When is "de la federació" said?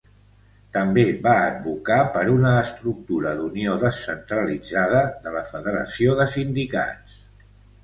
5.29-6.19